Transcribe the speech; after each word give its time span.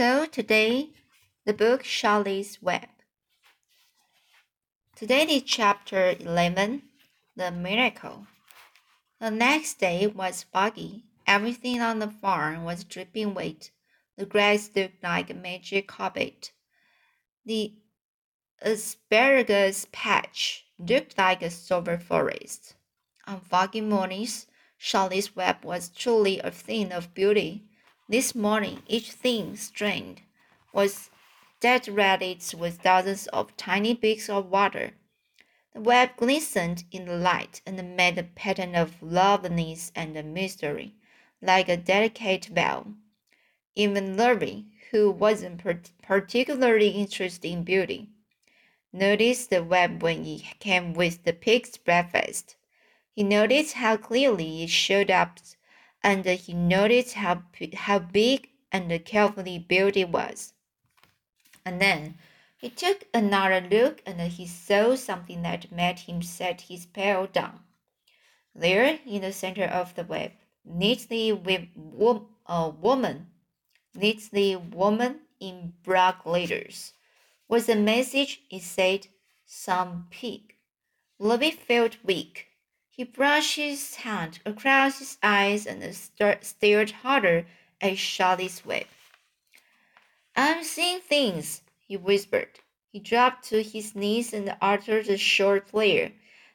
So 0.00 0.24
today, 0.24 0.88
the 1.44 1.52
book 1.52 1.84
Charlotte's 1.84 2.62
Web. 2.62 2.88
Today 4.96 5.24
is 5.24 5.42
chapter 5.42 6.16
11, 6.18 6.84
The 7.36 7.50
Miracle. 7.50 8.26
The 9.20 9.30
next 9.30 9.74
day 9.74 10.06
was 10.06 10.46
foggy. 10.50 11.04
Everything 11.26 11.82
on 11.82 11.98
the 11.98 12.08
farm 12.08 12.64
was 12.64 12.82
dripping 12.82 13.34
wet. 13.34 13.72
The 14.16 14.24
grass 14.24 14.70
looked 14.74 15.02
like 15.02 15.28
a 15.28 15.34
magic 15.34 15.88
carpet. 15.88 16.52
The 17.44 17.74
asparagus 18.62 19.86
patch 19.92 20.64
looked 20.78 21.18
like 21.18 21.42
a 21.42 21.50
silver 21.50 21.98
forest. 21.98 22.74
On 23.26 23.38
foggy 23.38 23.82
mornings, 23.82 24.46
Charlotte's 24.78 25.36
Web 25.36 25.62
was 25.62 25.90
truly 25.90 26.38
a 26.38 26.50
thing 26.50 26.90
of 26.90 27.12
beauty. 27.12 27.66
This 28.10 28.34
morning, 28.34 28.82
each 28.88 29.12
thing 29.12 29.54
strained 29.54 30.22
was 30.72 31.10
dead 31.60 31.82
decorated 31.82 32.42
with 32.58 32.82
dozens 32.82 33.28
of 33.28 33.56
tiny 33.56 33.94
beaks 33.94 34.28
of 34.28 34.50
water. 34.50 34.94
The 35.74 35.80
web 35.80 36.16
glistened 36.16 36.82
in 36.90 37.04
the 37.04 37.14
light 37.14 37.62
and 37.64 37.96
made 37.96 38.18
a 38.18 38.24
pattern 38.24 38.74
of 38.74 39.00
loveliness 39.00 39.92
and 39.94 40.34
mystery, 40.34 40.96
like 41.40 41.68
a 41.68 41.76
delicate 41.76 42.46
veil. 42.46 42.94
Even 43.76 44.16
Lurvy, 44.16 44.64
who 44.90 45.12
wasn't 45.12 45.62
particularly 46.02 46.88
interested 46.88 47.46
in 47.46 47.62
beauty, 47.62 48.08
noticed 48.92 49.50
the 49.50 49.62
web 49.62 50.02
when 50.02 50.24
he 50.24 50.48
came 50.58 50.94
with 50.94 51.22
the 51.22 51.32
pig's 51.32 51.76
breakfast. 51.76 52.56
He 53.14 53.22
noticed 53.22 53.74
how 53.74 53.96
clearly 53.98 54.64
it 54.64 54.70
showed 54.70 55.12
up 55.12 55.38
and 56.02 56.24
he 56.24 56.54
noticed 56.54 57.14
how, 57.14 57.42
how 57.74 57.98
big 57.98 58.48
and 58.72 59.04
carefully 59.04 59.58
built 59.58 59.96
it 59.96 60.08
was. 60.08 60.54
And 61.64 61.80
then 61.80 62.16
he 62.56 62.70
took 62.70 63.04
another 63.12 63.60
look 63.70 64.02
and 64.06 64.20
he 64.20 64.46
saw 64.46 64.96
something 64.96 65.42
that 65.42 65.72
made 65.72 66.00
him 66.00 66.22
set 66.22 66.62
his 66.62 66.86
pail 66.86 67.26
down. 67.26 67.60
There, 68.54 68.98
in 69.06 69.22
the 69.22 69.32
center 69.32 69.64
of 69.64 69.94
the 69.94 70.04
web, 70.04 70.32
neatly 70.64 71.32
with 71.32 71.68
a 72.46 72.68
woman, 72.68 73.28
neatly 73.94 74.56
woman 74.56 75.20
in 75.38 75.72
black 75.84 76.26
letters, 76.26 76.92
was 77.48 77.68
a 77.68 77.76
message. 77.76 78.42
It 78.50 78.62
said, 78.62 79.08
"Some 79.46 80.08
pig." 80.10 80.54
Lurvy 81.18 81.50
felt 81.52 81.96
weak. 82.04 82.49
He 83.00 83.04
brushed 83.04 83.56
his 83.56 83.94
hand 83.94 84.40
across 84.44 84.98
his 84.98 85.16
eyes 85.22 85.66
and 85.66 85.82
stared 86.42 86.90
harder 86.90 87.46
at 87.80 87.96
Charlotte's 87.96 88.62
web. 88.66 88.84
I'm 90.36 90.62
seeing 90.62 91.00
things, 91.00 91.62
he 91.88 91.96
whispered. 91.96 92.60
He 92.92 92.98
dropped 92.98 93.48
to 93.48 93.62
his 93.62 93.94
knees 93.94 94.34
and 94.34 94.54
uttered 94.60 95.08
a 95.08 95.16
short 95.16 95.68
prayer. 95.68 96.12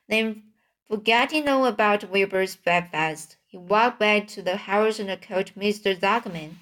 Then, 0.08 0.44
forgetting 0.88 1.50
all 1.50 1.66
about 1.66 2.12
Wilbur's 2.12 2.56
breakfast, 2.56 3.38
he 3.48 3.58
walked 3.58 3.98
back 3.98 4.28
to 4.28 4.44
the 4.44 4.58
house 4.58 5.00
and 5.00 5.10
called 5.20 5.52
Mr. 5.56 6.00
Zuckerman. 6.00 6.58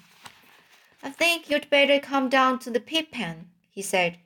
I 1.02 1.10
think 1.10 1.50
you'd 1.50 1.68
better 1.68 2.00
come 2.00 2.30
down 2.30 2.58
to 2.60 2.70
the 2.70 2.80
pig 2.80 3.10
pen, 3.10 3.50
he 3.70 3.82
said. 3.82 4.16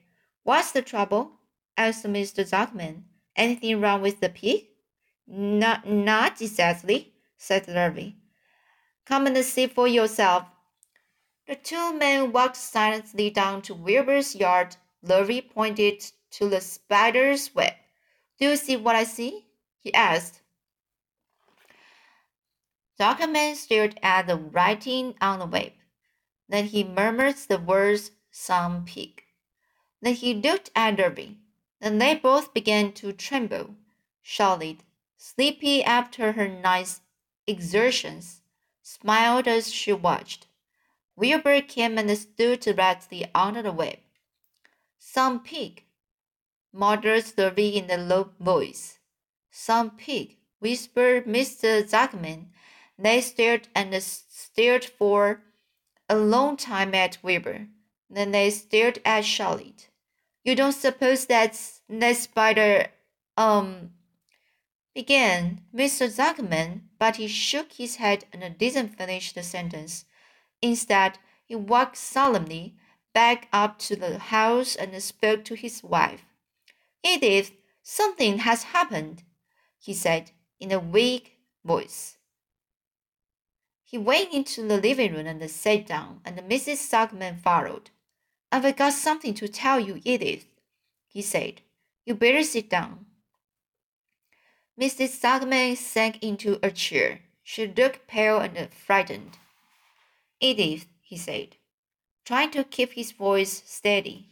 What's 0.43 0.71
the 0.71 0.81
trouble? 0.81 1.31
asked 1.75 2.05
Mr. 2.05 2.47
Zuckerman. 2.47 3.03
Anything 3.35 3.81
wrong 3.81 4.01
with 4.01 4.21
the 4.21 4.29
pig? 4.29 4.68
Not, 5.31 5.87
not 5.87 6.41
exactly, 6.41 7.13
said 7.37 7.67
Lurvy. 7.67 8.15
Come 9.05 9.27
and 9.27 9.37
see 9.45 9.67
for 9.67 9.87
yourself. 9.87 10.47
The 11.45 11.55
two 11.55 11.93
men 11.93 12.31
walked 12.31 12.57
silently 12.57 13.29
down 13.29 13.61
to 13.63 13.75
Wilbur's 13.75 14.35
yard. 14.35 14.77
Lurvy 15.03 15.41
pointed 15.41 16.03
to 16.31 16.49
the 16.49 16.59
spider's 16.59 17.53
web. 17.53 17.73
Do 18.39 18.49
you 18.49 18.55
see 18.55 18.75
what 18.75 18.95
I 18.95 19.03
see? 19.03 19.45
he 19.79 19.93
asked. 19.93 20.41
Zuckerman 22.99 23.55
stared 23.55 23.99
at 24.01 24.25
the 24.25 24.35
writing 24.35 25.13
on 25.21 25.37
the 25.37 25.45
web. 25.45 25.73
Then 26.47 26.65
he 26.65 26.83
murmured 26.83 27.35
the 27.35 27.59
words, 27.59 28.11
some 28.31 28.83
pig. 28.83 29.21
Then 30.01 30.15
he 30.15 30.33
looked 30.33 30.71
at 30.75 30.97
Lurvy. 30.97 31.37
Then 31.79 31.99
they 31.99 32.15
both 32.15 32.51
began 32.51 32.93
to 32.93 33.13
tremble. 33.13 33.75
Charlotte 34.23 34.81
sleepy 35.19 35.83
after 35.83 36.31
her 36.31 36.47
night's 36.47 37.01
exertions, 37.45 38.41
smiled 38.81 39.47
as 39.47 39.71
she 39.71 39.91
watched. 39.91 40.47
Wilbur 41.17 41.61
came 41.61 41.97
and 41.97 42.17
stood 42.17 42.61
directly 42.61 43.25
under 43.35 43.61
the 43.61 43.73
web. 43.73 43.97
Some 44.97 45.41
pig, 45.41 45.83
muttered 46.71 47.25
Lurvy 47.37 47.75
in 47.75 47.91
a 47.91 47.97
low 47.97 48.31
voice. 48.39 48.99
Some 49.51 49.91
pig, 49.91 50.37
whispered 50.59 51.25
Mr. 51.25 51.83
Zuckerman. 51.83 52.47
They 52.97 53.19
stared 53.19 53.67
and 53.75 53.93
stared 54.01 54.85
for 54.85 55.41
a 56.07 56.15
long 56.15 56.55
time 56.55 56.95
at 56.95 57.17
Wilbur. 57.21 57.67
Then 58.09 58.31
they 58.31 58.49
stared 58.51 58.99
at 59.03 59.25
Charlotte. 59.25 59.89
You 60.45 60.55
don't 60.55 60.71
suppose 60.71 61.25
that's 61.25 61.81
that 61.89 62.15
spider, 62.15 62.87
um, 63.35 63.91
began 64.93 65.61
Mr. 65.73 66.09
Zuckerman, 66.09 66.81
but 66.97 67.17
he 67.17 67.27
shook 67.27 67.73
his 67.73 67.97
head 67.97 68.25
and 68.33 68.57
didn't 68.57 68.97
finish 68.97 69.31
the 69.31 69.43
sentence. 69.43 70.05
Instead, 70.61 71.19
he 71.45 71.55
walked 71.55 71.97
solemnly 71.97 72.75
back 73.13 73.47
up 73.51 73.79
to 73.79 73.95
the 73.95 74.19
house 74.19 74.75
and 74.75 75.01
spoke 75.01 75.43
to 75.45 75.55
his 75.55 75.83
wife. 75.83 76.25
Edith, 77.03 77.51
something 77.81 78.39
has 78.39 78.63
happened, 78.63 79.23
he 79.79 79.93
said 79.93 80.31
in 80.59 80.71
a 80.71 80.79
weak 80.79 81.37
voice. 81.63 82.17
He 83.83 83.97
went 83.97 84.33
into 84.33 84.67
the 84.67 84.79
living 84.79 85.13
room 85.13 85.25
and 85.25 85.49
sat 85.49 85.87
down, 85.87 86.21
and 86.23 86.37
Mrs. 86.37 86.77
Zuckerman 86.89 87.39
followed. 87.39 87.89
I've 88.51 88.75
got 88.75 88.93
something 88.93 89.33
to 89.35 89.47
tell 89.47 89.79
you, 89.79 90.01
Edith, 90.03 90.45
he 91.07 91.21
said. 91.21 91.61
You 92.05 92.15
better 92.15 92.43
sit 92.43 92.69
down. 92.69 93.05
Mrs. 94.79 95.19
Zuckerman 95.19 95.75
sank 95.75 96.23
into 96.23 96.57
a 96.63 96.71
chair. 96.71 97.19
She 97.43 97.67
looked 97.67 98.07
pale 98.07 98.37
and 98.39 98.73
frightened. 98.73 99.37
Edith, 100.39 100.85
he 101.01 101.17
said, 101.17 101.57
trying 102.23 102.51
to 102.51 102.63
keep 102.63 102.93
his 102.93 103.11
voice 103.11 103.61
steady, 103.65 104.29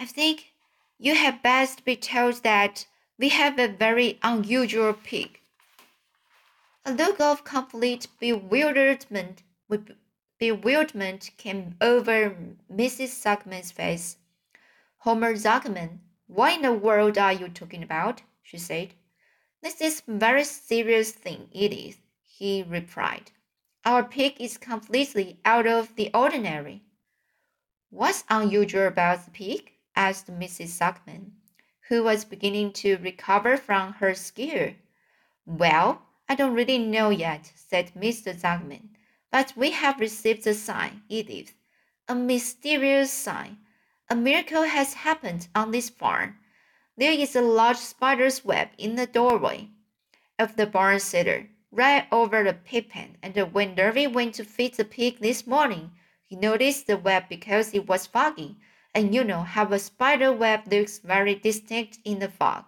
I 0.00 0.06
think 0.06 0.54
you 0.98 1.14
had 1.14 1.42
best 1.42 1.84
be 1.84 1.96
told 1.96 2.42
that 2.42 2.86
we 3.18 3.28
have 3.28 3.58
a 3.58 3.68
very 3.68 4.18
unusual 4.22 4.94
pig. 4.94 5.40
A 6.86 6.92
look 6.92 7.20
of 7.20 7.44
complete 7.44 8.06
bewilderment, 8.18 9.42
bewilderment 10.38 11.30
came 11.36 11.76
over 11.82 12.34
Mrs. 12.72 13.10
Zuckerman's 13.22 13.72
face. 13.72 14.16
Homer 14.98 15.34
Zuckerman, 15.34 15.98
what 16.28 16.54
in 16.54 16.62
the 16.62 16.72
world 16.72 17.18
are 17.18 17.32
you 17.32 17.48
talking 17.48 17.82
about? 17.82 18.22
she 18.42 18.56
said. 18.56 18.94
This 19.62 19.80
is 19.80 20.02
very 20.08 20.42
serious 20.42 21.12
thing, 21.12 21.48
Edith, 21.52 22.00
he 22.24 22.64
replied. 22.64 23.30
Our 23.84 24.02
pig 24.02 24.40
is 24.40 24.58
completely 24.58 25.38
out 25.44 25.68
of 25.68 25.94
the 25.94 26.10
ordinary. 26.12 26.82
What's 27.88 28.24
unusual 28.28 28.88
about 28.88 29.24
the 29.24 29.30
pig? 29.30 29.70
asked 29.94 30.26
Mrs. 30.26 30.76
Zuckerman, 30.76 31.30
who 31.88 32.02
was 32.02 32.24
beginning 32.24 32.72
to 32.72 32.96
recover 32.96 33.56
from 33.56 33.92
her 33.94 34.14
scare. 34.14 34.74
Well, 35.46 36.02
I 36.28 36.34
don't 36.34 36.54
really 36.54 36.78
know 36.78 37.10
yet, 37.10 37.52
said 37.54 37.92
Mr. 37.94 38.34
Zuckerman, 38.34 38.88
but 39.30 39.52
we 39.56 39.70
have 39.70 40.00
received 40.00 40.44
a 40.48 40.54
sign, 40.54 41.04
Edith, 41.08 41.54
a 42.08 42.16
mysterious 42.16 43.12
sign. 43.12 43.58
A 44.10 44.16
miracle 44.16 44.64
has 44.64 44.94
happened 44.94 45.46
on 45.54 45.70
this 45.70 45.88
farm. 45.88 46.38
There 47.02 47.10
is 47.10 47.34
a 47.34 47.42
large 47.42 47.78
spider's 47.78 48.44
web 48.44 48.68
in 48.78 48.94
the 48.94 49.08
doorway 49.08 49.70
of 50.38 50.54
the 50.54 50.66
barn 50.66 51.00
cellar, 51.00 51.48
right 51.72 52.06
over 52.12 52.44
the 52.44 52.52
pig 52.52 52.90
pen, 52.90 53.18
and 53.20 53.36
when 53.52 53.74
Lurvy 53.74 54.06
went 54.06 54.36
to 54.36 54.44
feed 54.44 54.74
the 54.74 54.84
pig 54.84 55.18
this 55.18 55.44
morning, 55.44 55.90
he 56.24 56.36
noticed 56.36 56.86
the 56.86 56.96
web 56.96 57.24
because 57.28 57.74
it 57.74 57.88
was 57.88 58.06
foggy, 58.06 58.56
and 58.94 59.12
you 59.12 59.24
know 59.24 59.42
how 59.42 59.66
a 59.72 59.80
spider 59.80 60.32
web 60.32 60.60
looks 60.70 61.00
very 61.00 61.34
distinct 61.34 61.98
in 62.04 62.20
the 62.20 62.28
fog. 62.28 62.66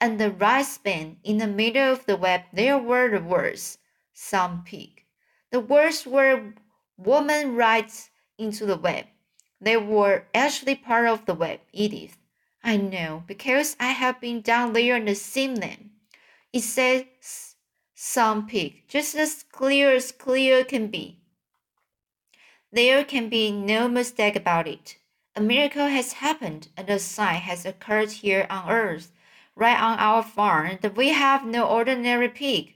And 0.00 0.20
the 0.20 0.30
right 0.30 0.64
span 0.64 1.16
in 1.24 1.38
the 1.38 1.48
middle 1.48 1.92
of 1.92 2.06
the 2.06 2.16
web 2.16 2.42
there 2.52 2.78
were 2.78 3.10
the 3.10 3.20
words, 3.20 3.78
some 4.12 4.62
pig. 4.62 5.02
The 5.50 5.58
words 5.58 6.06
were 6.06 6.54
woman 6.96 7.56
right 7.56 7.90
into 8.38 8.64
the 8.64 8.76
web. 8.76 9.06
They 9.60 9.76
were 9.76 10.28
actually 10.32 10.76
part 10.76 11.08
of 11.08 11.26
the 11.26 11.34
web, 11.34 11.58
Edith. 11.72 12.16
I 12.64 12.76
know, 12.76 13.24
because 13.26 13.76
I 13.80 13.88
have 13.92 14.20
been 14.20 14.40
down 14.40 14.72
there 14.72 14.96
and 14.96 15.16
seen 15.16 15.54
them. 15.54 15.90
It 16.52 16.62
says 16.62 17.04
some 17.94 18.46
pig, 18.46 18.82
just 18.88 19.14
as 19.14 19.44
clear 19.50 19.90
as 19.90 20.12
clear 20.12 20.64
can 20.64 20.88
be. 20.88 21.18
There 22.70 23.04
can 23.04 23.28
be 23.28 23.50
no 23.50 23.88
mistake 23.88 24.36
about 24.36 24.68
it. 24.68 24.96
A 25.34 25.40
miracle 25.40 25.86
has 25.86 26.14
happened, 26.14 26.68
and 26.76 26.88
a 26.88 26.98
sign 26.98 27.40
has 27.40 27.64
occurred 27.64 28.10
here 28.10 28.46
on 28.48 28.70
earth, 28.70 29.12
right 29.56 29.80
on 29.80 29.98
our 29.98 30.22
farm, 30.22 30.78
that 30.82 30.96
we 30.96 31.08
have 31.08 31.44
no 31.44 31.66
ordinary 31.66 32.28
pig. 32.28 32.74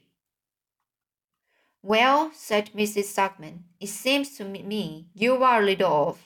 Well, 1.83 2.33
said 2.35 2.71
Mrs. 2.75 3.15
Zuckerman, 3.15 3.61
it 3.79 3.89
seems 3.89 4.37
to 4.39 4.45
me 4.45 5.09
you 5.15 5.43
are 5.45 5.63
a 5.63 5.65
little 5.65 5.93
off. 5.93 6.26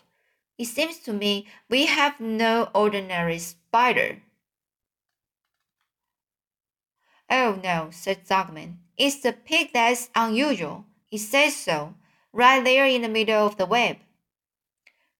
It 0.61 0.67
seems 0.67 0.99
to 1.05 1.15
me 1.15 1.47
we 1.71 1.87
have 1.87 2.21
no 2.21 2.69
ordinary 2.75 3.39
spider. 3.39 4.21
Oh 7.31 7.59
no, 7.65 7.89
said 7.91 8.27
Zuckerman. 8.27 8.75
It's 8.99 9.23
the 9.23 9.33
pig 9.33 9.71
that's 9.73 10.11
unusual. 10.15 10.85
It 11.11 11.21
says 11.21 11.57
so, 11.57 11.95
right 12.31 12.63
there 12.63 12.85
in 12.85 13.01
the 13.01 13.09
middle 13.09 13.47
of 13.47 13.57
the 13.57 13.65
web. 13.65 13.97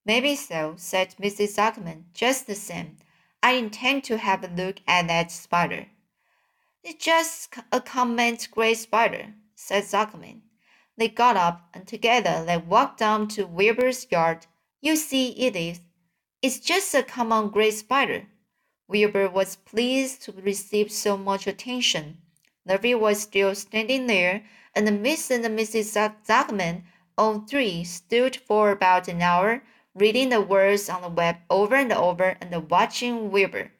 Maybe 0.05 0.35
so, 0.35 0.75
said 0.77 1.15
Mrs. 1.19 1.55
Zuckerman. 1.55 2.03
Just 2.13 2.45
the 2.45 2.53
same, 2.53 2.97
I 3.41 3.53
intend 3.53 4.03
to 4.03 4.19
have 4.19 4.43
a 4.43 4.47
look 4.47 4.77
at 4.85 5.07
that 5.07 5.31
spider. 5.31 5.87
It's 6.83 7.03
just 7.03 7.55
a 7.71 7.81
common 7.81 8.37
gray 8.51 8.75
spider, 8.75 9.33
said 9.55 9.85
Zuckerman. 9.85 10.41
They 10.97 11.07
got 11.07 11.35
up, 11.35 11.67
and 11.73 11.87
together 11.87 12.45
they 12.45 12.57
walked 12.57 12.99
down 12.99 13.27
to 13.29 13.47
Wilbur's 13.47 14.05
yard. 14.11 14.45
You 14.83 14.95
see, 14.95 15.27
Edith, 15.33 15.79
it's 16.41 16.59
just 16.59 16.95
a 16.95 17.03
common 17.03 17.49
gray 17.49 17.69
spider. 17.69 18.25
Wilbur 18.87 19.29
was 19.29 19.55
pleased 19.55 20.23
to 20.23 20.31
receive 20.31 20.91
so 20.91 21.15
much 21.15 21.45
attention. 21.45 22.17
Lurvy 22.67 22.95
was 22.99 23.21
still 23.21 23.53
standing 23.53 24.07
there, 24.07 24.43
and 24.73 25.03
Miss 25.03 25.29
and 25.29 25.45
Mrs. 25.45 25.93
Zuckerman, 26.25 26.85
all 27.15 27.41
three, 27.41 27.83
stood 27.83 28.35
for 28.35 28.71
about 28.71 29.07
an 29.07 29.21
hour, 29.21 29.61
reading 29.93 30.29
the 30.29 30.41
words 30.41 30.89
on 30.89 31.03
the 31.03 31.09
web 31.09 31.37
over 31.47 31.75
and 31.75 31.93
over 31.93 32.35
and 32.41 32.67
watching 32.71 33.29
Wilbur. 33.29 33.71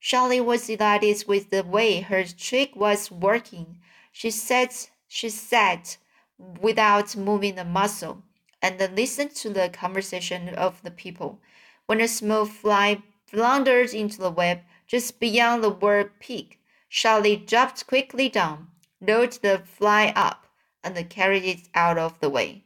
Charlie 0.00 0.40
was 0.40 0.66
delighted 0.66 1.22
with 1.28 1.50
the 1.50 1.62
way 1.62 2.00
her 2.00 2.24
trick 2.24 2.74
was 2.74 3.12
working. 3.12 3.78
She 4.10 4.32
sat 4.32 4.90
she 5.06 5.28
sat 5.28 5.98
without 6.36 7.14
moving 7.14 7.60
a 7.60 7.64
muscle 7.64 8.24
and 8.62 8.78
listened 8.96 9.34
to 9.36 9.50
the 9.50 9.68
conversation 9.68 10.48
of 10.50 10.82
the 10.82 10.90
people. 10.90 11.40
When 11.86 12.00
a 12.00 12.08
small 12.08 12.46
fly 12.46 13.02
floundered 13.26 13.94
into 13.94 14.18
the 14.18 14.30
web 14.30 14.60
just 14.86 15.20
beyond 15.20 15.62
the 15.62 15.70
word 15.70 16.18
pig, 16.20 16.58
Charlie 16.88 17.36
dropped 17.36 17.86
quickly 17.86 18.28
down, 18.28 18.68
rolled 19.00 19.32
the 19.42 19.62
fly 19.64 20.12
up, 20.16 20.46
and 20.82 21.10
carried 21.10 21.44
it 21.44 21.68
out 21.74 21.98
of 21.98 22.18
the 22.20 22.30
way. 22.30 22.64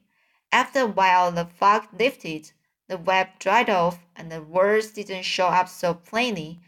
After 0.52 0.80
a 0.80 0.86
while, 0.86 1.32
the 1.32 1.46
fog 1.46 1.88
lifted, 1.98 2.52
the 2.88 2.98
web 2.98 3.38
dried 3.38 3.70
off, 3.70 3.98
and 4.16 4.30
the 4.30 4.42
words 4.42 4.92
didn't 4.92 5.22
show 5.22 5.46
up 5.46 5.68
so 5.68 5.94
plainly. 5.94 6.60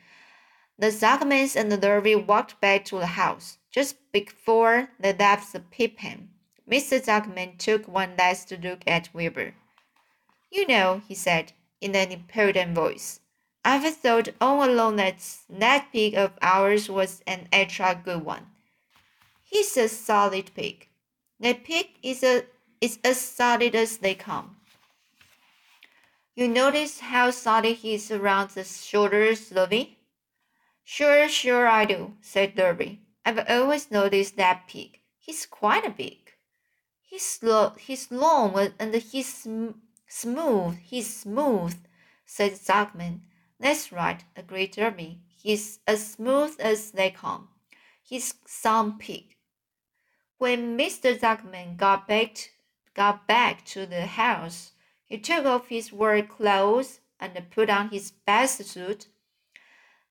The 0.78 0.88
Zuckermans 0.88 1.54
and 1.56 1.70
the 1.70 1.78
Lurvy 1.78 2.14
walked 2.14 2.60
back 2.60 2.84
to 2.86 2.98
the 2.98 3.06
house. 3.06 3.58
Just 3.70 3.96
before 4.12 4.90
they 4.98 5.12
left 5.12 5.52
the 5.52 5.60
pig 5.60 5.96
pen, 5.96 6.30
Mr. 6.70 7.00
Zuckerman 7.00 7.58
took 7.58 7.88
one 7.88 8.14
last 8.16 8.52
look 8.62 8.82
at 8.86 9.08
Wilbur. 9.12 9.54
You 10.50 10.66
know, 10.66 11.02
he 11.08 11.14
said 11.14 11.52
in 11.80 11.96
an 11.96 12.12
impudent 12.12 12.74
voice, 12.74 13.20
I've 13.64 13.96
thought 13.96 14.28
all 14.40 14.64
along 14.64 14.96
that 14.96 15.24
that 15.48 15.88
pig 15.92 16.14
of 16.14 16.32
ours 16.42 16.88
was 16.88 17.22
an 17.26 17.48
extra 17.52 17.94
good 17.94 18.24
one. 18.24 18.46
He's 19.42 19.76
a 19.76 19.88
solid 19.88 20.50
pig. 20.54 20.88
That 21.40 21.64
pig 21.64 21.90
is 22.02 22.22
a 22.22 22.44
is 22.80 22.98
as 23.04 23.20
solid 23.20 23.74
as 23.74 23.98
they 23.98 24.14
come. 24.14 24.56
You 26.34 26.48
notice 26.48 27.00
how 27.00 27.30
solid 27.30 27.76
he 27.76 27.94
is 27.94 28.10
around 28.10 28.50
the 28.50 28.64
shoulders, 28.64 29.50
Lurvy? 29.50 29.96
Sure, 30.82 31.28
sure 31.28 31.68
I 31.68 31.84
do, 31.84 32.14
said 32.20 32.56
Lurvy. 32.56 33.00
I've 33.24 33.44
always 33.48 33.90
noticed 33.90 34.36
that 34.36 34.66
pig. 34.66 34.98
He's 35.18 35.46
quite 35.46 35.86
a 35.86 35.90
big. 35.90 36.21
He's, 37.12 37.38
lo- 37.42 37.74
he's 37.78 38.10
long 38.10 38.72
and 38.78 38.94
he's 38.94 39.34
sm- 39.34 39.80
smooth. 40.08 40.78
He's 40.78 41.14
smooth, 41.14 41.76
said 42.24 42.52
Zuckerman. 42.52 43.20
That's 43.60 43.92
right, 43.92 44.24
agreed 44.34 44.72
Lurvy. 44.76 45.18
He's 45.28 45.80
as 45.86 46.12
smooth 46.12 46.56
as 46.58 46.92
they 46.92 47.10
come. 47.10 47.48
He's 48.02 48.32
some 48.46 48.96
pig. 48.96 49.36
When 50.38 50.78
Mr. 50.78 51.18
Zuckerman 51.18 51.76
got 51.76 52.08
back, 52.08 52.52
got 52.94 53.26
back 53.26 53.66
to 53.66 53.84
the 53.84 54.06
house, 54.06 54.72
he 55.04 55.18
took 55.18 55.44
off 55.44 55.68
his 55.68 55.92
work 55.92 56.30
clothes 56.30 57.00
and 57.20 57.38
put 57.50 57.68
on 57.68 57.90
his 57.90 58.10
best 58.10 58.64
suit 58.64 59.08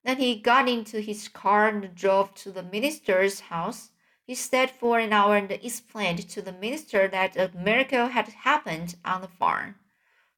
then 0.03 0.17
he 0.17 0.35
got 0.35 0.67
into 0.67 0.99
his 0.99 1.27
car 1.27 1.67
and 1.67 1.93
drove 1.93 2.33
to 2.33 2.51
the 2.51 2.63
minister's 2.63 3.39
house. 3.39 3.90
He 4.25 4.35
stayed 4.35 4.71
for 4.71 4.99
an 4.99 5.13
hour 5.13 5.35
and 5.35 5.51
explained 5.51 6.29
to 6.29 6.41
the 6.41 6.51
minister 6.51 7.07
that 7.07 7.35
a 7.35 7.51
miracle 7.55 8.07
had 8.07 8.29
happened 8.29 8.95
on 9.03 9.21
the 9.21 9.27
farm. 9.27 9.75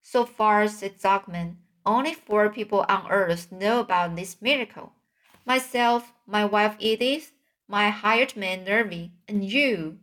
So 0.02 0.26
far, 0.26 0.68
said 0.68 1.00
Zuckerman, 1.00 1.58
only 1.86 2.14
four 2.14 2.50
people 2.50 2.86
on 2.88 3.10
earth 3.12 3.52
know 3.52 3.80
about 3.80 4.16
this 4.16 4.42
miracle 4.42 4.94
myself, 5.46 6.14
my 6.26 6.46
wife 6.46 6.76
Edith, 6.80 7.32
my 7.68 7.90
hired 7.90 8.36
man 8.36 8.66
Lurvy, 8.66 9.12
and 9.28 9.44
you. 9.44 9.98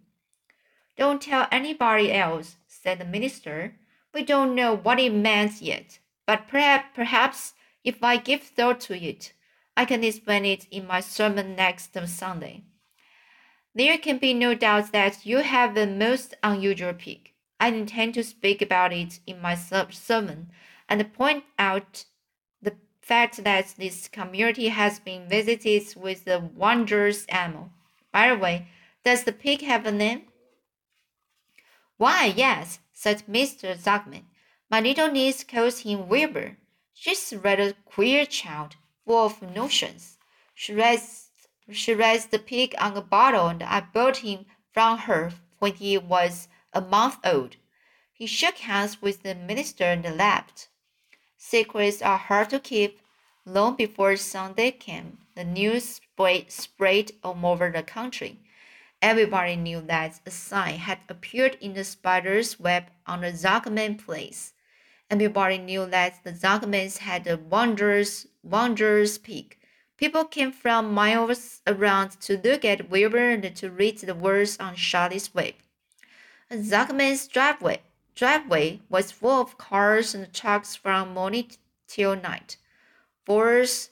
Don't 0.97 1.23
tell 1.23 1.49
anybody 1.51 2.13
else, 2.13 2.57
said 2.67 2.99
the 2.99 3.05
minister. 3.05 3.77
We 4.13 4.23
don't 4.23 4.55
know 4.55 4.77
what 4.77 5.01
it 5.01 5.11
means 5.13 5.63
yet, 5.63 5.99
but 6.27 6.49
perhaps, 6.49 6.89
perhaps 6.95 7.55
if 7.85 8.03
I 8.03 8.17
give 8.17 8.43
thought 8.43 8.81
to 8.81 8.95
it, 8.95 9.33
I 9.77 9.85
can 9.85 10.05
explain 10.05 10.45
it 10.45 10.67
in 10.71 10.87
my 10.87 11.01
sermon 11.01 11.57
next 11.57 11.97
Sunday. 12.07 12.65
There 13.75 13.99
can 13.99 14.19
be 14.19 14.35
no 14.35 14.55
doubt 14.55 14.93
that 14.93 15.25
you 15.25 15.39
have 15.39 15.75
the 15.75 15.87
most 15.87 16.35
unusual 16.43 16.93
pig. 16.93 17.31
I 17.61 17.69
intend 17.69 18.15
to 18.15 18.25
speak 18.25 18.63
about 18.63 18.93
it 18.93 19.21
in 19.27 19.41
my 19.41 19.55
sermon 19.55 20.51
and 20.89 21.13
point 21.13 21.45
out 21.59 22.05
the 22.61 22.75
fact 23.01 23.45
that 23.45 23.75
this 23.79 24.09
community 24.09 24.69
has 24.69 24.99
been 24.99 25.29
visited 25.29 25.95
with 25.97 26.27
a 26.27 26.41
wondrous 26.41 27.27
animal. 27.27 27.71
By 28.13 28.31
the 28.31 28.39
way, 28.39 28.69
does 29.05 29.25
the 29.25 29.33
pig 29.33 29.63
have 29.63 29.87
a 29.87 29.93
name? 29.93 30.23
Why, 31.97 32.33
yes, 32.35 32.81
said 32.93 33.23
Mr. 33.31 33.77
Zuckerman. 33.77 34.25
My 34.71 34.81
little 34.81 35.11
niece 35.11 35.45
calls 35.45 35.81
him 35.81 36.09
Wilbur. 36.09 36.57
She's 36.95 37.33
a 37.33 37.39
rather 37.39 37.73
queer 37.85 38.27
child 38.27 38.77
full 39.05 39.27
of 39.27 39.43
notions. 39.43 40.19
She 40.55 40.75
raised, 40.75 41.30
she 41.73 41.95
raised 41.95 42.31
the 42.31 42.39
pig 42.39 42.75
on 42.79 42.97
a 42.97 43.01
bottle 43.01 43.49
and 43.49 43.63
I 43.63 43.81
bought 43.81 44.19
him 44.19 44.47
from 44.73 44.99
her 44.99 45.33
when 45.59 45.75
he 45.75 45.99
was 45.99 46.49
a 46.73 46.81
month 46.81 47.19
old. 47.25 47.57
He 48.13 48.27
shook 48.27 48.59
hands 48.59 49.01
with 49.01 49.23
the 49.23 49.35
minister 49.35 49.85
and 49.85 50.05
left. 50.17 50.69
Secrets 51.37 52.03
are 52.03 52.19
hard 52.19 52.51
to 52.51 52.61
keep. 52.61 53.01
Long 53.47 53.77
before 53.77 54.17
Sunday 54.17 54.71
came, 54.71 55.19
the 55.35 55.45
news 55.45 56.01
spread 56.49 57.13
all 57.25 57.47
over 57.47 57.71
the 57.71 57.83
country. 57.83 58.39
Everybody 59.03 59.57
knew 59.57 59.81
that 59.81 60.21
a 60.27 60.31
sign 60.31 60.79
had 60.79 60.99
appeared 61.09 61.57
in 61.61 61.73
the 61.73 61.85
spider's 61.85 62.61
web 62.61 62.85
on 63.07 63.23
the 63.23 63.33
Zuckerman 63.33 64.05
place. 64.05 64.53
Everybody 65.11 65.57
knew 65.57 65.87
that 65.87 66.23
the 66.23 66.33
Zuckermans 66.33 66.99
had 66.99 67.27
a 67.27 67.39
wondrous, 67.39 68.27
wondrous 68.43 69.17
pig. 69.17 69.57
People 70.01 70.25
came 70.25 70.51
from 70.51 70.95
miles 70.95 71.61
around 71.67 72.19
to 72.23 72.41
look 72.43 72.65
at 72.65 72.89
Wilbur 72.89 73.33
and 73.33 73.55
to 73.55 73.71
read 73.71 73.99
the 73.99 74.15
words 74.15 74.57
on 74.59 74.75
Charlie's 74.75 75.35
web. 75.35 75.53
Zuckerman's 76.51 77.29
driveway, 77.29 77.83
driveway 78.15 78.81
was 78.89 79.13
full 79.13 79.43
of 79.43 79.59
cars 79.59 80.15
and 80.15 80.33
trucks 80.33 80.75
from 80.75 81.13
morning 81.13 81.51
till 81.87 82.17
night. 82.17 82.57
Fords, 83.27 83.91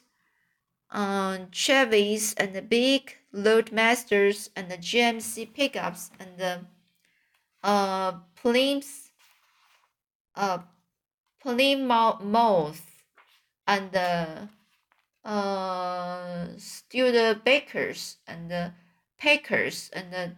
um, 0.90 1.48
Chevys, 1.52 2.32
and 2.38 2.54
the 2.54 2.62
big 2.62 3.18
Roadmasters, 3.34 4.48
and 4.56 4.70
the 4.70 4.78
GMC 4.78 5.52
pickups, 5.52 6.10
and 6.18 6.38
the 6.38 6.60
uh, 7.62 8.12
Plymouth, 8.34 9.10
uh, 10.34 10.60
Plymouth 11.42 12.82
and 13.66 13.92
the 13.92 14.48
uh, 15.28 16.48
Studebakers 16.56 18.16
and 18.26 18.50
the 18.50 18.72
Packards 19.18 19.90
and 19.92 20.10
the, 20.10 20.32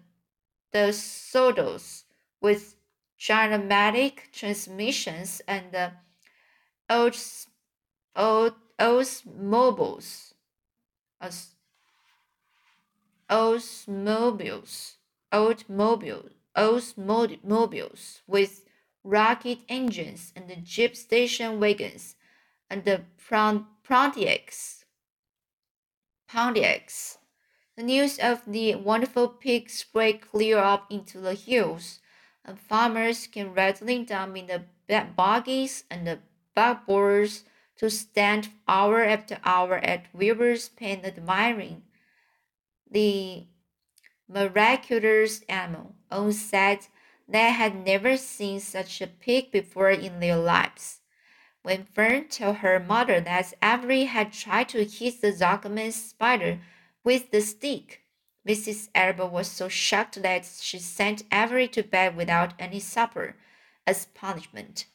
the 0.73 0.93
Sodos 0.93 2.03
with 2.41 2.75
gyromatic 3.19 4.33
transmissions 4.33 5.41
and 5.47 5.71
the 5.71 5.93
old, 6.91 7.17
old, 8.17 8.55
Oldsmobiles. 8.81 10.33
As 11.21 11.55
Oldsmobiles, 13.29 14.95
old 15.31 15.69
mobile, 15.69 16.31
Oldsmobiles 16.57 18.23
with 18.27 18.65
rocket 19.05 19.59
engines, 19.69 20.33
and 20.35 20.49
the 20.49 20.57
jeep 20.57 20.97
station 20.97 21.61
wagons, 21.61 22.17
and 22.69 22.85
the 22.85 23.03
Pontiacs. 23.29 24.80
Pontiacs. 26.33 27.19
The 27.77 27.83
news 27.83 28.19
of 28.21 28.43
the 28.47 28.77
wonderful 28.77 29.27
pig 29.27 29.69
spread 29.69 30.21
clear 30.21 30.59
up 30.59 30.87
into 30.89 31.19
the 31.19 31.35
hills, 31.35 31.99
and 32.45 32.57
farmers 32.57 33.27
came 33.27 33.53
rattling 33.53 34.05
down 34.05 34.37
in 34.37 34.47
the 34.47 34.63
buggies 35.17 35.85
and 35.91 36.07
the 36.07 36.21
buckboards 36.57 37.43
to 37.79 37.91
stand 37.91 38.51
hour 38.69 39.03
after 39.03 39.39
hour 39.45 39.79
at 39.79 40.07
Wilbur's 40.13 40.69
pen 40.69 41.01
admiring 41.05 41.83
the 42.89 43.47
miraculous 44.29 45.43
animal. 45.49 45.97
All 46.13 46.31
said 46.31 46.87
they 47.27 47.51
had 47.51 47.85
never 47.85 48.17
seen 48.17 48.61
such 48.61 49.01
a 49.01 49.09
pig 49.09 49.51
before 49.51 49.91
in 49.91 50.21
their 50.21 50.37
lives. 50.37 51.00
When 51.63 51.85
Fern 51.85 52.29
told 52.29 52.57
her 52.57 52.81
mother 52.81 53.21
that 53.21 53.53
Avery 53.63 54.05
had 54.05 54.33
tried 54.33 54.71
to 54.71 54.85
hit 54.85 55.21
the 55.21 55.33
Zuckerman 55.33 55.93
spider 55.93 56.61
with 57.05 57.31
the 57.31 57.43
stick, 57.43 58.03
Mrs. 58.49 58.89
Arable 58.95 59.29
was 59.29 59.49
so 59.49 59.69
shocked 59.69 60.23
that 60.23 60.47
she 60.47 60.79
sent 60.79 61.25
Avery 61.31 61.69
to 61.69 61.83
bed 61.83 62.17
without 62.17 62.55
any 62.59 62.81
supper 62.81 63.37
as 63.87 64.07
punishment. 64.07 64.87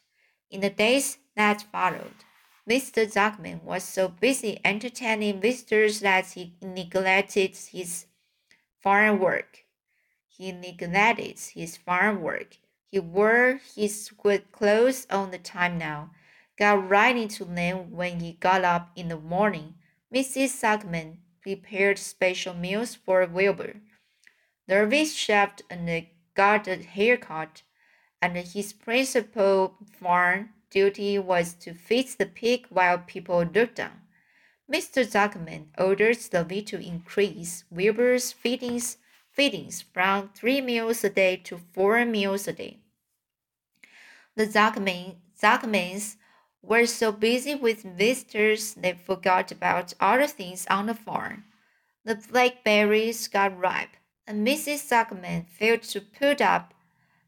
In 0.50 0.62
the 0.62 0.72
days 0.72 1.19
that 1.36 1.62
followed, 1.72 2.24
Mr. 2.67 3.05
Zuckerman 3.05 3.62
was 3.62 3.84
so 3.84 4.07
busy 4.07 4.60
entertaining 4.65 5.39
visitors 5.39 6.00
that 6.00 6.25
he 6.31 6.55
neglected 6.63 7.55
his 7.55 8.07
farm 8.81 9.19
work. 9.19 9.65
He 10.27 10.51
neglected 10.51 11.39
his 11.39 11.77
farm 11.77 12.22
work. 12.22 12.57
He 12.88 13.00
wore 13.00 13.60
his 13.75 14.12
good 14.17 14.51
clothes 14.51 15.05
all 15.12 15.27
the 15.27 15.38
time 15.38 15.77
now, 15.77 16.10
got 16.58 16.90
right 16.90 17.16
into 17.16 17.46
them 17.46 17.92
when 17.92 18.20
he 18.20 18.34
got 18.34 18.64
up 18.64 18.92
in 18.96 19.10
the 19.10 19.18
morning. 19.18 19.76
Mrs. 20.14 20.62
Zuckerman 20.62 21.18
prepared 21.42 21.98
special 21.98 22.54
meals 22.54 22.96
for 22.96 23.26
Wilbur. 23.26 23.76
Nervous 24.68 25.14
shaved 25.14 25.62
and 25.70 26.08
got 26.34 26.68
a 26.68 26.78
haircut, 26.78 27.62
and 28.22 28.36
his 28.38 28.74
principal 28.74 29.76
farm 30.00 30.50
duty 30.70 31.20
was 31.20 31.54
to 31.54 31.74
feed 31.74 32.08
the 32.18 32.26
pig 32.26 32.66
while 32.70 32.98
people 32.98 33.44
looked 33.44 33.80
on. 33.80 34.02
Mr. 34.72 35.06
Zuckerman 35.06 35.68
ordered 35.78 36.18
Lurvy 36.34 36.66
to 36.66 36.80
increase 36.80 37.66
Wilbur's 37.70 38.32
feedings, 38.32 38.98
feedings 39.32 39.84
from 39.94 40.30
three 40.34 40.62
meals 40.62 41.04
a 41.04 41.10
day 41.10 41.36
to 41.38 41.60
four 41.74 42.04
meals 42.06 42.48
a 42.48 42.54
day. 42.54 42.80
The 44.36 44.48
Zuckerman, 44.48 45.18
Zuckermans 45.40 46.16
were 46.65 46.86
so 46.86 47.12
busy 47.12 47.53
with 47.53 47.84
visitors 47.84 48.74
they 48.74 48.93
forgot 48.93 49.51
about 49.51 49.93
other 50.00 50.27
things 50.27 50.65
on 50.67 50.88
the 50.88 50.95
farm. 50.95 51.45
The 52.03 52.15
blackberries 52.15 53.27
got 53.27 53.57
ripe, 53.57 53.95
and 54.25 54.45
Mrs. 54.45 54.88
Zuckerman 54.89 55.48
failed 55.48 55.84
to 55.84 56.01
put 56.01 56.41
up 56.41 56.74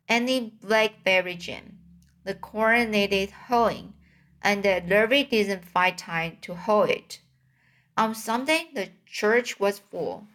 any 0.07 0.39
blackberry 0.61 1.35
jam. 1.35 1.79
The 2.23 2.35
corn 2.35 2.91
needed 2.91 3.31
hoeing, 3.47 3.93
and 4.41 4.63
the 4.63 4.81
Lurvy 4.85 5.29
didn't 5.29 5.65
find 5.65 5.97
time 5.97 6.37
to 6.41 6.55
hoe 6.55 6.83
it. 6.83 7.19
On 7.95 8.13
Sunday, 8.13 8.69
the 8.73 8.89
church 9.05 9.59
was 9.59 9.79
full. 9.79 10.27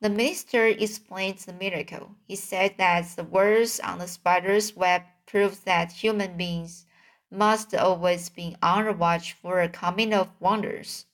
The 0.00 0.10
minister 0.10 0.66
explained 0.66 1.38
the 1.38 1.52
miracle. 1.52 2.16
He 2.26 2.36
said 2.36 2.74
that 2.78 3.06
the 3.16 3.24
words 3.24 3.78
on 3.80 3.98
the 3.98 4.08
spider's 4.08 4.74
web 4.74 5.02
proved 5.26 5.64
that 5.64 5.92
human 5.92 6.36
beings 6.36 6.86
must 7.32 7.74
always 7.74 8.28
be 8.28 8.56
on 8.62 8.84
the 8.84 8.92
watch 8.92 9.32
for 9.32 9.60
a 9.60 9.68
coming 9.68 10.12
of 10.12 10.28
wonders. 10.38 11.06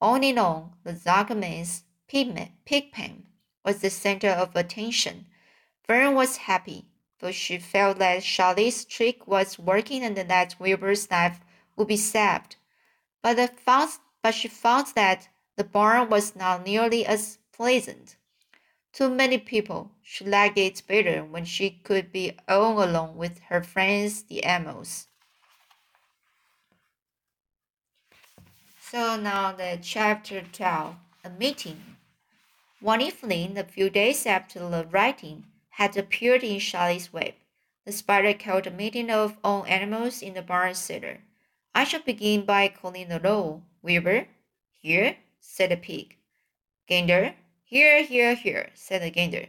On 0.00 0.22
and 0.22 0.38
on, 0.38 0.72
the 0.84 0.92
Zuckerman's 0.92 1.84
pig 2.06 2.92
pen 2.92 3.26
was 3.64 3.80
the 3.80 3.90
center 3.90 4.28
of 4.28 4.54
attention. 4.54 5.26
Fern 5.82 6.14
was 6.14 6.36
happy, 6.36 6.84
for 7.18 7.32
she 7.32 7.58
felt 7.58 7.98
that 7.98 8.22
Charlotte's 8.22 8.84
trick 8.84 9.26
was 9.26 9.58
working 9.58 10.04
and 10.04 10.16
that 10.16 10.56
Wilbur's 10.60 11.10
life 11.10 11.40
would 11.74 11.88
be 11.88 11.96
saved. 11.96 12.56
But 13.22 13.36
the 13.36 13.48
fast 13.48 14.00
but 14.22 14.34
she 14.34 14.48
found 14.48 14.88
that 14.94 15.28
the 15.56 15.64
barn 15.64 16.10
was 16.10 16.36
not 16.36 16.66
nearly 16.66 17.06
as 17.06 17.38
pleasant. 17.52 18.16
Too 18.92 19.08
many 19.08 19.38
people. 19.38 19.92
She 20.02 20.24
liked 20.24 20.58
it 20.58 20.82
better 20.86 21.24
when 21.24 21.44
she 21.44 21.70
could 21.70 22.12
be 22.12 22.32
all 22.48 22.82
alone 22.82 23.16
with 23.16 23.38
her 23.48 23.62
friends, 23.62 24.22
the 24.24 24.44
animals. 24.44 25.06
So 28.96 29.14
now 29.14 29.52
the 29.52 29.78
chapter 29.82 30.40
12, 30.40 30.96
a 31.22 31.28
meeting. 31.28 31.98
One 32.80 33.02
evening, 33.02 33.58
a 33.58 33.64
few 33.64 33.90
days 33.90 34.24
after 34.24 34.58
the 34.58 34.86
writing 34.90 35.44
had 35.68 35.98
appeared 35.98 36.42
in 36.42 36.60
Charlotte's 36.60 37.12
web, 37.12 37.34
the 37.84 37.92
spider 37.92 38.32
called 38.32 38.66
a 38.66 38.70
meeting 38.70 39.10
of 39.10 39.36
all 39.44 39.66
animals 39.66 40.22
in 40.22 40.32
the 40.32 40.40
barn 40.40 40.74
cellar. 40.74 41.18
I 41.74 41.84
shall 41.84 42.00
begin 42.00 42.46
by 42.46 42.68
calling 42.68 43.10
the 43.10 43.20
roll. 43.20 43.64
Wilbur, 43.82 44.28
here, 44.80 45.18
said 45.40 45.72
the 45.72 45.76
pig. 45.76 46.16
Gander, 46.88 47.34
here, 47.64 48.02
here, 48.02 48.34
here, 48.34 48.70
said 48.72 49.02
the 49.02 49.10
gander. 49.10 49.48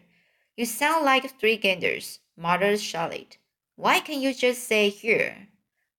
You 0.58 0.66
sound 0.66 1.06
like 1.06 1.40
three 1.40 1.56
ganders, 1.56 2.20
muttered 2.36 2.82
Charlotte. 2.82 3.38
Why 3.78 4.02
can't 4.02 4.22
you 4.22 4.34
just 4.34 4.68
say 4.68 4.90
here? 4.90 5.48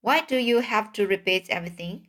Why 0.02 0.20
do 0.20 0.36
you 0.36 0.60
have 0.60 0.92
to 0.92 1.06
repeat 1.06 1.48
everything? 1.48 2.08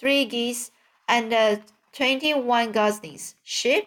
three 0.00 0.24
geese, 0.24 0.70
and 1.06 1.30
uh, 1.34 1.56
twenty-one 1.92 2.72
goslings. 2.72 3.34
Sheep? 3.44 3.86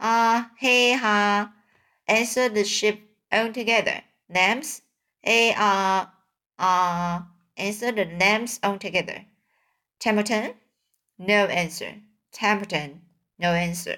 Ah, 0.00 0.50
hey, 0.56 0.94
ha, 0.94 1.52
answered 2.08 2.54
the 2.54 2.64
sheep 2.64 3.10
altogether. 3.30 4.00
Lambs? 4.30 4.80
Hey, 5.20 5.52
ah, 5.56 6.10
ah, 6.58 7.28
answered 7.58 7.96
the 7.96 8.06
lambs 8.18 8.58
altogether. 8.62 9.26
Templeton? 9.98 10.54
No 11.18 11.44
answer. 11.44 11.94
Templeton. 12.32 13.02
No 13.38 13.52
answer. 13.52 13.96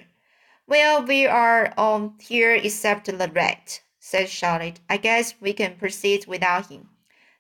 Well, 0.67 1.05
we 1.05 1.27
are 1.27 1.73
all 1.77 2.15
here 2.21 2.55
except 2.55 3.07
the 3.07 3.31
rat, 3.33 3.81
said 4.01 4.29
Charlotte. 4.29 4.81
I 4.91 4.97
guess 4.97 5.35
we 5.41 5.53
can 5.53 5.77
proceed 5.77 6.27
without 6.27 6.67
him. 6.67 6.89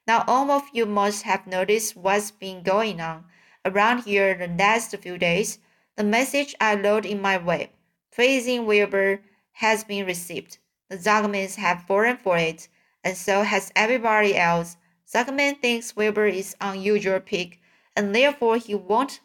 Now, 0.08 0.24
all 0.26 0.50
of 0.50 0.62
you 0.72 0.86
must 0.86 1.24
have 1.24 1.46
noticed 1.46 1.94
what's 1.94 2.30
been 2.30 2.62
going 2.62 2.98
on 2.98 3.26
around 3.62 4.04
here 4.04 4.34
the 4.34 4.48
last 4.48 4.96
few 4.96 5.18
days. 5.18 5.58
The 5.96 6.02
message 6.02 6.54
I 6.58 6.76
wrote 6.76 7.04
in 7.04 7.20
my 7.20 7.36
web, 7.36 7.68
praising 8.10 8.64
Wilbur, 8.64 9.20
has 9.52 9.84
been 9.84 10.06
received. 10.06 10.56
The 10.88 10.96
Zuckermans 10.96 11.56
have 11.56 11.82
fallen 11.82 12.16
for 12.16 12.38
it, 12.38 12.68
and 13.04 13.18
so 13.18 13.42
has 13.42 13.70
everybody 13.76 14.34
else. 14.34 14.78
Zuckerman 15.06 15.60
thinks 15.60 15.94
Wilbur 15.94 16.28
is 16.28 16.56
unusual 16.58 17.20
pig, 17.20 17.58
and 17.94 18.14
therefore 18.14 18.56
he 18.56 18.74
won't 18.74 19.20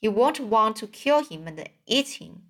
you 0.00 0.10
won't 0.10 0.40
want 0.40 0.76
to 0.76 0.86
kill 0.86 1.22
him 1.22 1.46
and 1.46 1.68
eat 1.86 2.08
him. 2.22 2.44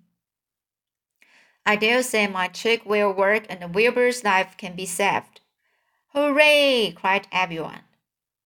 I 1.65 1.75
dare 1.75 2.01
say 2.01 2.27
my 2.27 2.47
trick 2.47 2.85
will 2.85 3.11
work 3.11 3.45
and 3.49 3.75
Wilbur's 3.75 4.23
life 4.23 4.55
can 4.55 4.73
be 4.73 4.85
saved. 4.85 5.41
Hooray! 6.15 6.93
cried 6.95 7.25
everyone. 7.31 7.81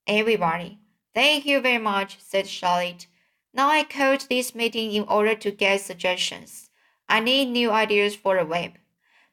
Everybody. 0.08 0.78
Thank 1.14 1.46
you 1.46 1.60
very 1.60 1.84
much, 1.84 2.18
said 2.22 2.48
Charlotte. 2.48 3.08
Now 3.54 3.68
I 3.68 3.84
called 3.84 4.22
this 4.30 4.56
meeting 4.56 4.94
in 4.94 5.04
order 5.04 5.36
to 5.36 5.52
get 5.52 5.82
suggestions. 5.82 6.70
I 7.10 7.20
need 7.20 7.48
new 7.48 7.70
ideas 7.72 8.16
for 8.16 8.38
the 8.38 8.46
web. 8.46 8.76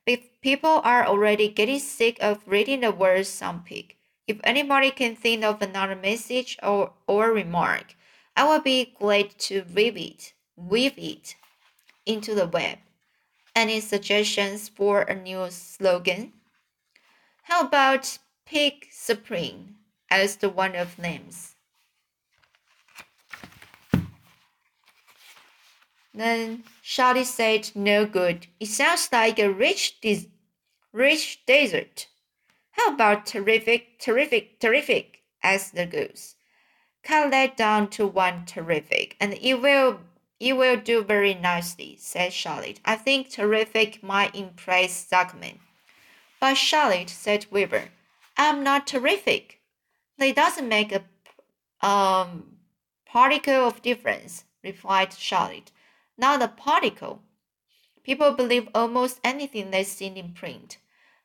If 0.04 0.40
people 0.40 0.80
are 0.82 1.06
already 1.06 1.46
getting 1.46 1.78
sick 1.78 2.18
of 2.20 2.42
reading 2.44 2.80
the 2.80 2.90
words 2.90 3.28
some 3.28 3.62
pig, 3.62 3.94
if 4.26 4.40
anybody 4.42 4.90
can 4.90 5.14
think 5.14 5.44
of 5.44 5.62
another 5.62 5.94
message 5.94 6.58
or, 6.60 6.92
or 7.06 7.30
remark, 7.30 7.94
I 8.36 8.48
will 8.48 8.60
be 8.60 8.96
glad 8.98 9.38
to 9.46 9.64
weave 9.72 9.96
it, 9.96 10.32
weave 10.56 10.98
it 10.98 11.36
into 12.04 12.34
the 12.34 12.48
web. 12.48 12.78
Any 13.54 13.78
suggestions 13.78 14.68
for 14.68 15.02
a 15.02 15.14
new 15.14 15.46
slogan? 15.50 16.32
How 17.44 17.60
about 17.60 18.18
Pig 18.46 18.86
Supreme, 18.90 19.76
as 20.10 20.36
the 20.36 20.48
one 20.48 20.76
of 20.76 20.98
names. 20.98 21.54
Then 26.12 26.64
Charlie 26.82 27.24
said, 27.24 27.70
No 27.74 28.06
good. 28.06 28.46
It 28.60 28.66
sounds 28.66 29.08
like 29.10 29.38
a 29.38 29.50
rich, 29.52 30.00
des- 30.00 30.30
rich 30.92 31.44
desert. 31.46 32.06
How 32.72 32.94
about 32.94 33.26
terrific, 33.26 33.98
terrific, 33.98 34.60
terrific? 34.60 35.22
asked 35.42 35.74
the 35.74 35.86
goose. 35.86 36.36
Cut 37.02 37.30
that 37.32 37.56
down 37.56 37.90
to 37.90 38.06
one 38.06 38.46
terrific, 38.46 39.16
and 39.20 39.34
it 39.34 39.60
will 39.60 40.00
it 40.40 40.54
will 40.54 40.76
do 40.76 41.02
very 41.02 41.34
nicely, 41.34 41.96
said 41.98 42.32
Charlotte. 42.32 42.80
I 42.84 42.96
think 42.96 43.30
terrific 43.30 44.02
might 44.02 44.34
impress 44.34 45.08
Zuckerman. 45.08 45.58
But 46.40 46.54
Charlotte, 46.54 47.10
said 47.10 47.46
Wilbur, 47.50 47.90
I'm 48.36 48.64
not 48.64 48.86
terrific. 48.86 49.60
That 50.18 50.36
doesn't 50.36 50.68
make 50.68 50.92
a 50.92 51.04
um, 51.86 52.56
particle 53.06 53.66
of 53.66 53.82
difference, 53.82 54.44
replied 54.62 55.12
Charlotte. 55.12 55.70
Not 56.16 56.42
a 56.42 56.48
particle. 56.48 57.22
People 58.02 58.32
believe 58.32 58.68
almost 58.74 59.20
anything 59.24 59.70
they 59.70 59.84
see 59.84 60.06
in 60.06 60.32
print. 60.32 60.78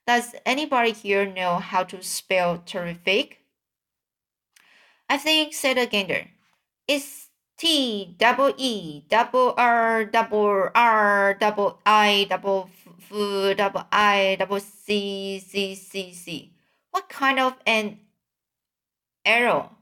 Does 0.07 0.33
anybody 0.45 0.91
here 0.91 1.25
know 1.25 1.57
how 1.57 1.83
to 1.83 2.01
spell 2.01 2.63
terrific? 2.65 3.39
I 5.07 5.17
think, 5.17 5.53
said 5.53 5.77
the 5.77 5.85
gander. 5.85 6.27
It's 6.87 7.27
T 7.57 8.15
double 8.17 8.53
E 8.57 9.03
double 9.09 9.53
R 9.57 10.05
double 10.05 10.69
R 10.73 11.33
double 11.33 11.79
I 11.85 12.25
double 12.29 12.69
F 12.97 13.57
double 13.57 13.85
I 13.91 14.37
double 14.39 14.61
C 14.61 15.43
C 15.45 15.75
C 15.75 16.13
C. 16.13 16.53
What 16.99 17.07
kind 17.07 17.39
of 17.39 17.55
an 17.65 17.99
arrow? 19.23 19.77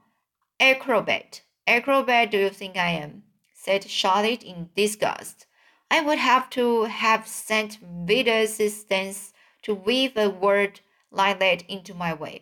Acrobat. 0.59 1.41
Acrobat 1.65 2.29
do 2.29 2.37
you 2.37 2.51
think 2.51 2.77
I 2.77 2.91
am? 2.91 3.23
said 3.55 3.89
Charlotte 3.89 4.43
in 4.43 4.69
disgust. 4.75 5.47
I 5.89 6.01
would 6.01 6.19
have 6.19 6.47
to 6.51 6.83
have 6.83 7.27
St. 7.27 7.79
Vitus's 8.05 8.83
Dance 8.83 9.33
to 9.63 9.73
weave 9.73 10.15
a 10.15 10.29
word 10.29 10.81
like 11.09 11.39
that 11.39 11.63
into 11.67 11.95
my 11.95 12.13
web. 12.13 12.41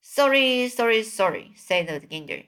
Sorry, 0.00 0.66
sorry, 0.70 1.02
sorry, 1.02 1.52
said 1.54 1.88
the 1.88 2.00
gander. 2.06 2.44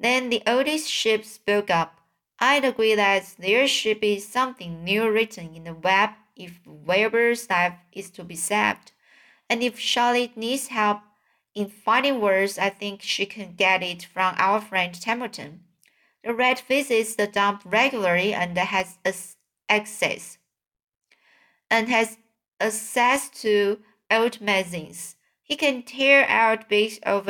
Then 0.00 0.30
the 0.30 0.42
oldest 0.48 0.90
sheep 0.90 1.24
spoke 1.24 1.70
up. 1.70 2.00
I'd 2.40 2.64
agree 2.64 2.96
that 2.96 3.36
there 3.38 3.68
should 3.68 4.00
be 4.00 4.18
something 4.18 4.82
new 4.82 5.08
written 5.08 5.54
in 5.54 5.62
the 5.62 5.74
web 5.74 6.10
if 6.34 6.58
Wilbur's 6.66 7.48
life 7.48 7.74
is 7.92 8.10
to 8.10 8.24
be 8.24 8.34
saved. 8.34 8.91
And 9.52 9.62
if 9.62 9.78
Charlotte 9.78 10.34
needs 10.34 10.68
help 10.68 11.00
in 11.54 11.68
finding 11.68 12.22
words, 12.22 12.58
I 12.58 12.70
think 12.70 13.02
she 13.02 13.26
can 13.26 13.54
get 13.54 13.82
it 13.82 14.02
from 14.02 14.34
our 14.38 14.62
friend 14.62 14.98
Templeton. 14.98 15.64
The 16.24 16.32
rat 16.32 16.62
visits 16.66 17.16
the 17.16 17.26
dump 17.26 17.60
regularly 17.66 18.32
and 18.32 18.56
has 18.56 18.96
access 19.68 20.38
and 21.70 21.90
has 21.90 22.16
access 22.58 23.28
to 23.42 23.80
old 24.10 24.40
magazines. 24.40 25.16
He 25.42 25.56
can 25.56 25.82
tear 25.82 26.24
out 26.30 26.70
bits 26.70 26.98
of 27.02 27.28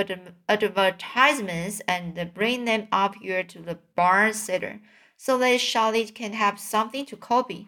advertisements 0.48 1.82
and 1.88 2.30
bring 2.32 2.66
them 2.66 2.86
up 2.92 3.16
here 3.16 3.42
to 3.42 3.58
the 3.58 3.80
barn 3.96 4.32
cellar 4.32 4.78
so 5.16 5.38
that 5.38 5.60
Charlotte 5.60 6.14
can 6.14 6.34
have 6.34 6.60
something 6.60 7.04
to 7.06 7.16
copy. 7.16 7.66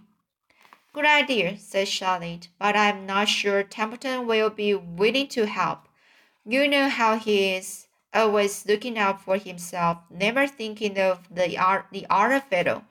Good 0.94 1.06
idea, 1.06 1.58
said 1.58 1.88
Charlotte, 1.88 2.46
but 2.56 2.76
I'm 2.76 3.04
not 3.04 3.28
sure 3.28 3.64
Templeton 3.64 4.28
will 4.28 4.48
be 4.48 4.76
willing 4.76 5.26
to 5.30 5.44
help. 5.44 5.88
You 6.46 6.68
know 6.68 6.88
how 6.88 7.18
he 7.18 7.56
is 7.56 7.88
always 8.14 8.64
looking 8.64 8.96
out 8.96 9.20
for 9.20 9.36
himself, 9.36 9.98
never 10.08 10.46
thinking 10.46 10.96
of 11.00 11.26
the 11.28 11.58
art 11.58 11.86
the 11.90 12.06
other 12.08 12.38
fellow. 12.38 12.84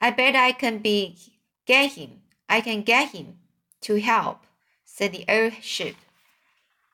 I 0.00 0.10
bet 0.10 0.34
I 0.34 0.52
can 0.52 0.78
be 0.78 1.18
get 1.66 1.92
him. 1.92 2.22
I 2.48 2.62
can 2.62 2.80
get 2.80 3.10
him 3.10 3.36
to 3.82 4.00
help, 4.00 4.46
said 4.86 5.12
the 5.12 5.26
old 5.28 5.62
sheep. 5.62 5.96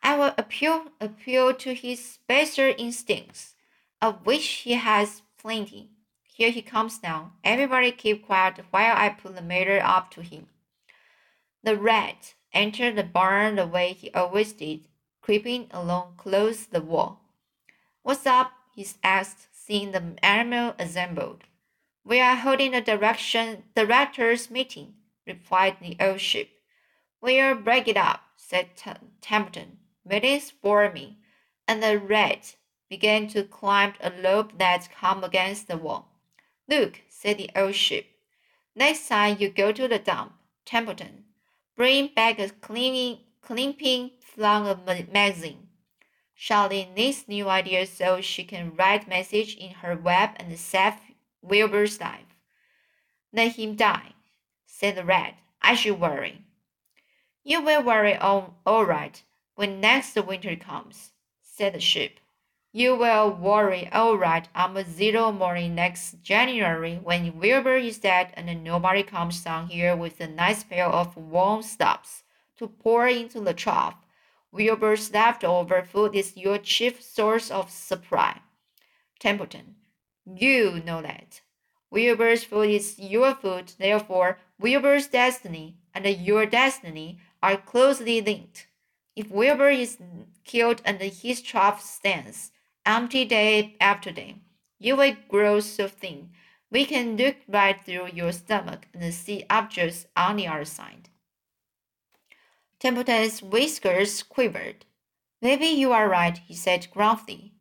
I 0.03 0.16
will 0.16 0.35
appeal 0.37 0.88
appeal 1.01 1.55
to 1.55 1.74
his 1.74 2.18
better 2.27 2.70
instincts, 2.70 3.55
of 4.03 4.27
which 4.27 4.46
he 4.66 4.72
has 4.72 5.22
plenty. 5.38 5.90
Here 6.38 6.51
he 6.53 6.62
comes 6.62 7.03
now. 7.03 7.33
Everybody 7.42 7.90
keep 7.90 8.24
quiet 8.24 8.61
while 8.70 8.94
I 8.96 9.09
put 9.09 9.35
the 9.35 9.42
matter 9.42 9.81
up 9.83 10.12
to 10.12 10.22
him. 10.22 10.46
The 11.64 11.77
rat 11.77 12.35
entered 12.53 12.94
the 12.94 13.03
barn 13.03 13.57
the 13.57 13.66
way 13.66 13.92
he 13.92 14.12
always 14.12 14.53
did, 14.53 14.87
creeping 15.20 15.66
along 15.72 16.14
close 16.16 16.66
the 16.66 16.81
wall. 16.81 17.22
What's 18.05 18.24
up? 18.24 18.53
he 18.72 18.87
asked, 19.03 19.48
seeing 19.51 19.90
the 19.90 20.14
animal 20.22 20.77
assembled. 20.79 21.42
We 22.05 22.20
are 22.20 22.37
holding 22.37 22.72
a 22.72 22.81
direction 22.81 23.64
directors' 23.74 24.48
meeting, 24.48 24.94
replied 25.27 25.79
the 25.81 25.96
old 25.98 26.20
sheep. 26.20 26.53
We'll 27.20 27.57
break 27.57 27.88
it 27.88 27.96
up, 27.96 28.20
said 28.37 28.77
Templeton. 29.20 29.79
Meetings 30.05 30.53
bore 30.53 30.88
me, 30.92 31.18
and 31.66 31.83
the 31.83 31.98
rat 31.98 32.55
began 32.88 33.27
to 33.31 33.42
climb 33.42 33.94
a 34.01 34.11
loop 34.11 34.57
that 34.59 34.88
come 34.92 35.24
against 35.24 35.66
the 35.66 35.77
wall. 35.77 36.14
Look, 36.68 37.00
said 37.09 37.38
the 37.38 37.50
old 37.57 37.74
sheep. 37.74 38.07
Next 38.76 39.09
time 39.09 39.37
you 39.40 39.48
go 39.48 39.72
to 39.72 39.88
the 39.88 39.98
dump, 39.98 40.35
Templeton, 40.64 41.24
bring 41.76 42.11
back 42.14 42.38
a 42.38 42.50
cleaning, 42.50 43.20
clipping 43.40 44.11
flung 44.20 44.68
a 44.68 44.76
magazine. 45.11 45.68
Charlie 46.37 46.88
needs 46.94 47.26
new 47.26 47.48
ideas 47.48 47.90
so 47.90 48.20
she 48.20 48.44
can 48.44 48.76
write 48.76 49.09
message 49.09 49.57
in 49.57 49.70
her 49.70 49.96
web 49.96 50.31
and 50.37 50.57
save 50.59 50.94
Wilbur's 51.42 52.00
life. 52.00 52.37
Let 53.33 53.57
him 53.57 53.74
die, 53.74 54.14
said 54.66 54.94
the 54.94 55.04
rat. 55.04 55.35
I 55.61 55.74
should 55.74 55.98
worry. 55.98 56.44
You 57.42 57.62
will 57.62 57.83
worry 57.83 58.14
all, 58.14 58.59
all 58.64 58.85
right 58.85 59.20
when 59.59 59.81
next 59.81 60.14
winter 60.14 60.54
comes, 60.54 61.11
said 61.42 61.72
the 61.72 61.81
sheep. 61.81 62.20
You 62.70 62.96
will 62.96 63.31
worry 63.31 63.88
all 63.92 64.18
right 64.18 64.46
I'm 64.54 64.76
a 64.76 64.85
zero 64.85 65.33
morning 65.33 65.74
next 65.74 66.22
January 66.22 67.00
when 67.02 67.38
Wilbur 67.38 67.78
is 67.78 67.96
dead 67.96 68.35
and 68.35 68.62
nobody 68.62 69.02
comes 69.02 69.42
down 69.42 69.68
here 69.68 69.96
with 69.96 70.20
a 70.20 70.28
nice 70.28 70.64
pail 70.64 70.90
of 70.90 71.16
warm 71.16 71.62
stuffs 71.62 72.24
to 72.59 72.68
pour 72.68 73.09
into 73.09 73.40
the 73.40 73.54
trough 73.54 73.96
Wilbur's 74.52 75.11
leftover 75.11 75.83
food 75.83 76.14
is 76.14 76.37
your 76.37 76.59
chief 76.59 77.02
source 77.02 77.50
of 77.50 77.70
supply. 77.70 78.42
Templeton, 79.18 79.76
you 80.26 80.83
know 80.85 81.00
that. 81.00 81.40
Wilbur's 81.90 82.44
food 82.44 82.68
is 82.68 82.98
your 82.98 83.35
food, 83.35 83.72
therefore, 83.78 84.40
Wilbur's 84.61 85.07
destiny 85.07 85.78
and 85.94 86.07
your 86.07 86.44
destiny 86.44 87.18
are 87.42 87.57
closely 87.57 88.20
linked. 88.20 88.66
If 89.16 89.31
Wilbur 89.31 89.70
is 89.70 89.96
killed 90.44 90.83
and 90.85 91.00
his 91.00 91.40
trough 91.40 91.83
stands 91.83 92.52
empty 92.88 93.24
day 93.24 93.77
after 93.81 94.11
day, 94.11 94.37
you 94.81 94.96
will 94.96 95.14
grow 95.29 95.61
so 95.61 95.87
thin 95.87 96.31
we 96.70 96.85
can 96.85 97.16
look 97.16 97.37
right 97.48 97.81
through 97.85 98.09
your 98.12 98.33
stomach 98.33 98.87
and 98.92 99.14
see 99.14 99.44
objects 99.48 100.07
on 100.16 100.37
the 100.37 100.46
other 100.46 100.64
side. 100.64 101.09
Templeton's 102.79 103.42
whiskers 103.42 104.22
quivered. 104.22 104.85
Maybe 105.40 105.66
you 105.66 105.92
are 105.92 106.09
right, 106.09 106.38
he 106.46 106.55
said 106.55 106.88
gruffly. 106.90 107.53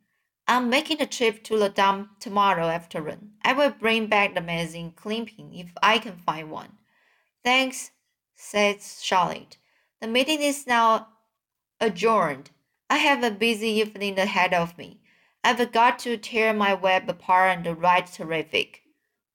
I'm 0.47 0.69
making 0.69 1.01
a 1.01 1.05
trip 1.05 1.43
to 1.45 1.57
the 1.57 1.69
dump 1.69 2.19
tomorrow 2.19 2.67
afternoon. 2.67 3.33
I 3.43 3.53
will 3.53 3.71
bring 3.71 4.07
back 4.07 4.33
the 4.33 4.41
magazine 4.41 4.93
clipping 4.95 5.53
if 5.53 5.71
I 5.81 5.99
can 5.99 6.17
find 6.17 6.51
one. 6.51 6.77
Thanks, 7.43 7.91
said 8.35 8.81
Charlotte. 8.81 9.57
The 10.01 10.07
meeting 10.07 10.41
is 10.41 10.67
now 10.67 11.07
adjourned. 11.79 12.51
I 12.89 12.97
have 12.97 13.23
a 13.23 13.31
busy 13.31 13.69
evening 13.69 14.17
ahead 14.19 14.53
of 14.53 14.77
me. 14.77 15.01
I've 15.47 15.71
got 15.71 15.99
to 15.99 16.17
tear 16.17 16.53
my 16.53 16.73
web 16.73 17.07
apart 17.07 17.65
and 17.65 17.81
write 17.81 18.07
terrific. 18.07 18.81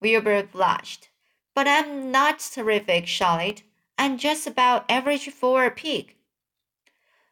Wilbur 0.03 0.43
blushed. 0.43 1.09
But 1.55 1.67
I'm 1.67 2.11
not 2.11 2.39
terrific, 2.39 3.07
Charlotte 3.07 3.63
I'm 3.97 4.19
just 4.19 4.47
about 4.47 4.85
average 4.91 5.31
for 5.31 5.65
a 5.65 5.71
pig. 5.71 6.17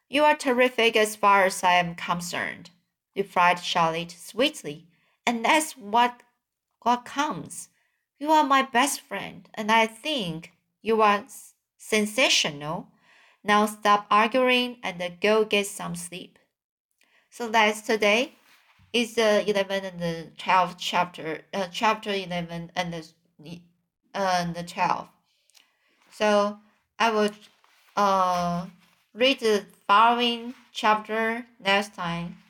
You 0.09 0.23
are 0.23 0.35
terrific 0.35 0.95
as 0.95 1.15
far 1.15 1.45
as 1.45 1.63
I 1.63 1.73
am 1.73 1.93
concerned, 1.93 2.71
replied 3.15 3.59
Charlotte 3.59 4.15
sweetly, 4.17 4.87
and 5.27 5.45
that's 5.45 5.73
what 5.73 6.23
what 6.81 7.05
counts. 7.05 7.69
You 8.17 8.31
are 8.31 8.43
my 8.43 8.63
best 8.63 9.01
friend, 9.01 9.47
and 9.53 9.71
I 9.71 9.85
think 9.85 10.53
you 10.81 11.03
are 11.03 11.25
sensational. 11.77 12.87
Now 13.43 13.67
stop 13.67 14.07
arguing 14.09 14.77
and 14.81 15.03
go 15.21 15.45
get 15.45 15.67
some 15.67 15.95
sleep. 15.95 16.39
So 17.29 17.47
that's 17.47 17.81
today. 17.81 18.37
Is 18.93 19.15
the 19.15 19.49
11 19.49 19.85
and 19.85 19.99
the 19.99 20.27
12 20.37 20.77
chapter, 20.77 21.41
uh, 21.53 21.67
chapter 21.71 22.11
11 22.11 22.71
and 22.75 22.93
the, 22.93 23.07
uh, 24.15 24.37
and 24.41 24.55
the 24.55 24.63
12. 24.63 25.07
So 26.11 26.59
I 26.99 27.11
will 27.11 27.31
uh 27.95 28.67
Read 29.13 29.41
the 29.41 29.65
following 29.87 30.53
chapter 30.71 31.45
next 31.59 31.95
time. 31.95 32.40